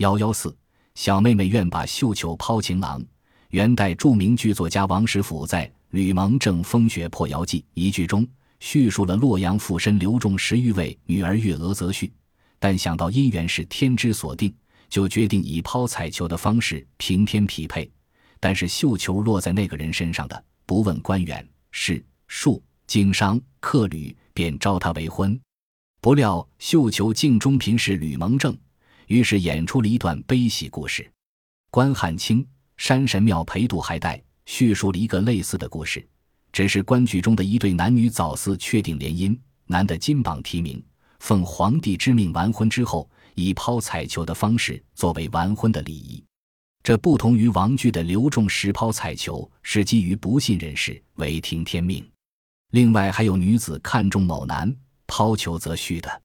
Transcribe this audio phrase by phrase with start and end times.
[0.00, 0.56] 幺幺四，
[0.94, 3.04] 小妹妹愿把绣球抛情郎。
[3.50, 8.26] 元代著名剧作家王实甫在《吕蒙正风雪破谣记》一剧中，
[8.60, 12.10] 叙述了洛阳附身刘仲十余位女儿月娥则婿，
[12.58, 14.50] 但想到姻缘是天之所定，
[14.88, 17.90] 就决定以抛彩球的方式平天匹配。
[18.40, 25.38] 但是绣球落在那个人身上的，不问官员、士、庶、经商、客旅，便招他为婚。
[26.00, 28.56] 不料绣球镜中嫔是吕蒙正，
[29.10, 31.10] 于是演出了一段悲喜故事。
[31.72, 32.44] 关汉卿
[32.76, 36.06] 《山神庙陪渡还带》叙述了一个类似的故事，
[36.52, 40.80] 只是关剧中的一对男女早似确定联姻，男的金榜题名，
[41.18, 46.22] 奉皇帝之命完婚之后，以抛彩球的方式作为完婚的礼仪。
[46.84, 52.08] 这不同于王剧的刘仲实抛彩球是基于不信任事，违听天命。
[52.70, 54.72] 另外还有女子看中某男。
[55.08, 56.22] 抛球则虚的，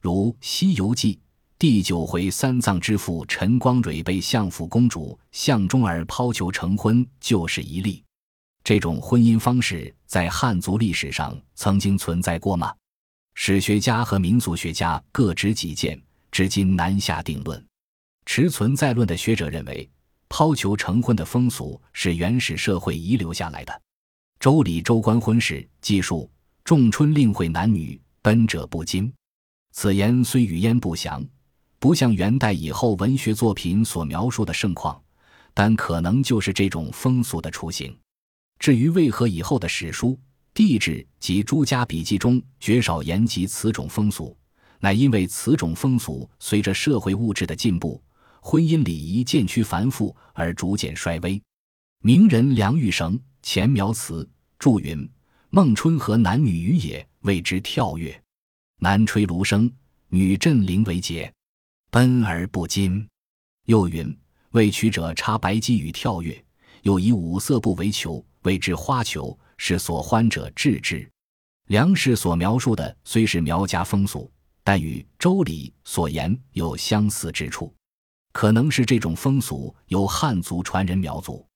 [0.00, 1.16] 如《西游记》
[1.62, 8.02] 第九回三藏之父陈光蕊被相府公主相中儿抛球成婚，就是一例。
[8.64, 12.74] 这种婚姻方式在汉族历史上曾经存在过吗？
[13.34, 17.64] 史学家和民俗学家各执己见，至今难下定论。
[18.26, 19.88] 持存在论的学者认为，
[20.28, 23.72] 抛球成婚的风俗是原始社会遗留下来的。
[24.40, 26.28] 《周礼·周官婚事》记述：
[26.64, 28.02] 仲春令会男女。
[28.20, 29.12] 奔者不惊，
[29.70, 31.24] 此言虽语焉不详，
[31.82, 35.02] 不像元代以后文学作品所描述的盛况，
[35.52, 37.92] 但可能就是这种风俗的雏形。
[38.60, 40.16] 至于为何以后的史书、
[40.54, 44.36] 地志及诸家笔记中绝少言及此种风俗，
[44.78, 48.00] 乃因为此种风俗随着社会物质的进步，
[48.40, 51.42] 婚姻礼仪渐趋繁复而逐渐衰微。
[52.04, 55.10] 名人梁玉绳前苗词注云
[55.50, 58.22] ：“孟春和男女语也。”谓之跳跃，
[58.78, 59.68] 男吹芦笙，
[60.10, 61.32] 女振铃为节，
[61.92, 63.06] 奔而不惊。
[63.66, 64.18] 又云：
[64.52, 66.42] 为曲者插白鸡与跳跃，
[66.84, 71.06] 又以五色布为球，谓之花球，是所欢者治之。
[71.66, 74.32] 梁氏所描述的虽是苗家风俗，
[74.64, 77.70] 但与《周礼》所言有相似之处，
[78.32, 81.46] 可能是这种风俗由汉族传人苗族。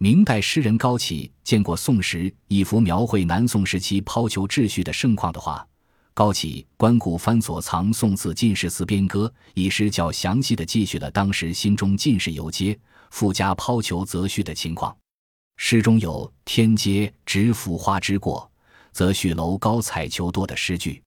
[0.00, 5.64] 明代诗人高启见过宋时一幅描绘南宋时期抛球秩序的盛况的画。
[6.16, 12.74] 高启观古翻所藏《宋字进士词编歌》一诗，较详细的记叙了当时心中进士游街
[13.10, 14.96] 附加抛球择婿的情况。
[15.58, 18.50] 诗中有“天街直浮花之过，
[18.92, 21.02] 则婿楼高彩球多”的诗句。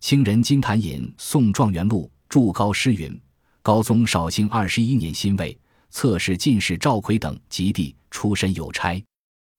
[0.00, 3.20] 清人金坛引《宋状元录》注高诗云
[3.60, 5.54] ：“高宗绍兴二十一年辛未。”
[5.92, 9.04] 侧室进士赵奎等及第出身有差，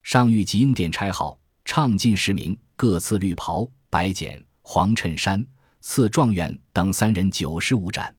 [0.01, 5.47] 上谕吉应殿差号唱进士名，各赐绿袍、白简、黄衬衫，
[5.79, 8.13] 赐状元等三人九十五盏。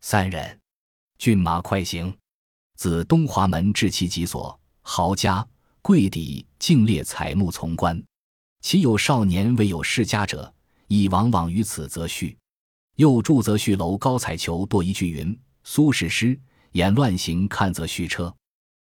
[0.00, 0.60] 三人，
[1.18, 2.12] 骏马快行，
[2.76, 5.46] 自东华门至其几所，豪家
[5.82, 8.02] 贵邸竟列彩木从官。
[8.60, 10.52] 其有少年未有世家者，
[10.88, 12.36] 亦往往于此则序。
[12.96, 16.36] 又注则序楼高彩球多一句云：苏轼诗。
[16.72, 18.34] 言乱行，看则虚车。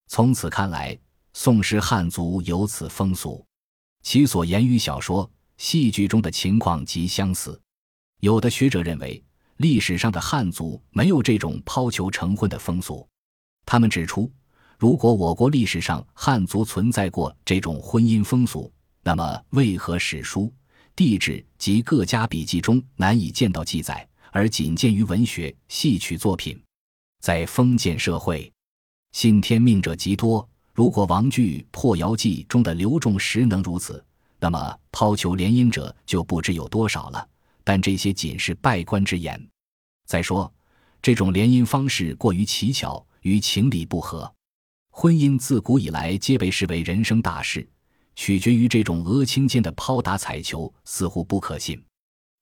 [0.09, 0.97] 从此看来，
[1.33, 3.43] 宋时汉族有此风俗，
[4.03, 7.61] 其所言语小说、戏剧中的情况极相似。
[8.21, 9.23] 有的学者认为，
[9.59, 13.07] 历史上的汉族没有这种抛球成婚的风俗。
[13.67, 14.33] 他们指出，
[14.79, 20.53] 如果我国历史上汉族存在过这种婚姻风俗，那么为何史书、
[20.97, 26.61] 地志及各家笔记中难以见到记载，而仅见于文学、戏曲作品？
[27.21, 28.51] 在封建社会，
[29.13, 30.49] 信天命者极多。
[30.73, 34.05] 如果王剧《破窑记》中的刘仲实能如此，
[34.41, 37.29] 那么抛球联姻者就不知有多少了。
[37.65, 39.39] 但这些仅是拜官之言。
[40.07, 40.51] 再说，
[41.03, 44.33] 这种联姻方式过于奇巧，与情理不合。
[44.91, 47.69] 婚姻自古以来皆被视为人生大事，
[48.17, 51.81] 取决于这种俄顷间的抛打彩球，似乎不可信。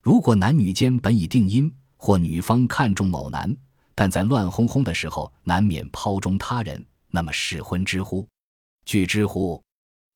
[0.00, 3.54] 如果男女间本已定姻，或女方看中某男，
[3.96, 8.26] 但在乱哄哄的时候，难免抛中他人，那么试婚之乎？
[8.84, 9.60] 据之乎？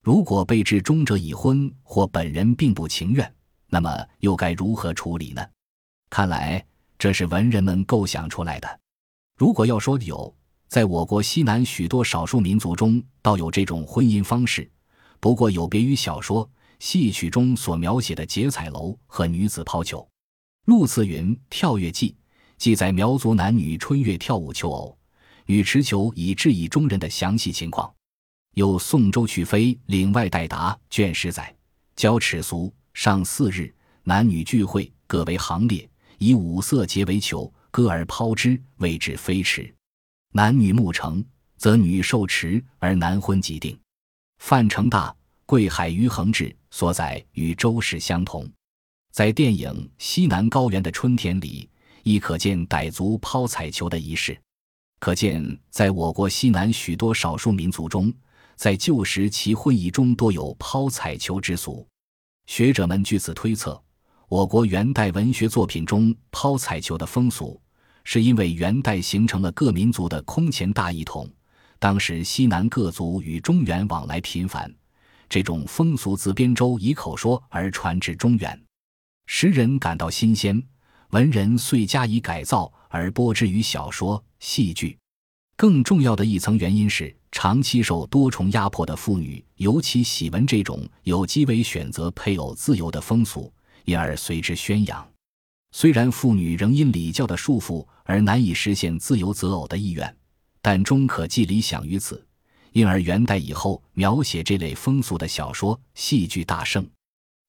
[0.02, 3.34] 如果被至终者已婚，或本人并不情愿，
[3.68, 5.46] 那么又该如何处理呢？
[6.08, 6.64] 看来
[6.98, 8.80] 这是文人们构想出来的。
[9.36, 10.34] 如果要说有，
[10.68, 14.70] 在我国西南许多少数民族中，倒有这种婚姻方式，
[15.20, 16.48] 不过有别于小说、
[16.78, 20.08] 戏曲中所描写的结彩楼和女子抛球。
[20.66, 22.10] 陆次云《跳跃记》。
[22.56, 24.98] 记载苗族男女春月跳舞求偶，
[25.46, 27.90] 女持球以致意中人的详细情况。
[28.54, 31.54] 有宋周去飞岭外代答卷十载，
[31.94, 35.88] 交尺俗上四日，男女聚会各为行列，
[36.18, 39.72] 以五色结为球，割而抛之，谓之飞驰。
[40.32, 41.24] 男女睦成，
[41.56, 43.78] 则女受持而男婚即定。
[44.38, 45.14] 范成大、
[45.46, 48.50] 贵海于恒志所载与周氏相同。
[49.12, 51.68] 在电影《西南高原的春天》里，
[52.02, 54.36] 亦可见傣族抛彩球的仪式。
[54.98, 58.12] 可见，在我国西南许多少数民族中，
[58.60, 61.88] 在旧时其婚仪中多有抛彩球之俗。
[62.46, 63.82] 学者们据此推测，
[64.28, 67.58] 我国元代文学作品中抛彩球的风俗，
[68.04, 71.26] 是因为元代形成了各民族的空前大一统。
[71.78, 74.70] 当时西南各族与中原往来频繁，
[75.26, 78.62] 这种风俗自边州以口说而传至中原，
[79.24, 80.62] 时人感到新鲜，
[81.12, 84.98] 文人遂加以改造而播之于小说、戏剧。
[85.56, 93.52] 更重要的一层原因是，长期受多重压迫的妇女尤其喜闻这种有机为选择配偶自由的风俗，
[93.84, 95.06] 因而随之宣扬。
[95.72, 100.16] 虽然妇女仍因礼教的束缚而难以实现自由择偶的意愿。
[100.62, 102.22] 但终可寄理想于此，
[102.72, 106.86] 因而元代以后描写这类风俗的小说、戏剧大盛。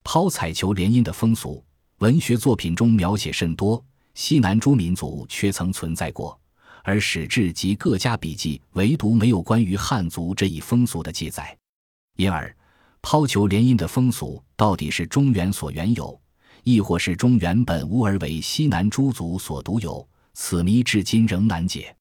[0.01, 1.61] 抛彩球联姻的风俗，
[1.97, 3.83] 文学作品中描写甚多，
[4.13, 6.39] 西南诸民族却曾存在过，
[6.83, 11.57] 而史志及各家笔记唯独没有关于汉族这一风俗的记载。
[12.17, 12.55] 因而，
[13.01, 16.19] 抛球联姻的风俗到底是中原所原有，
[16.63, 21.95] 亦或是中原本无而为西南诸族所独有，此谜至今仍难解。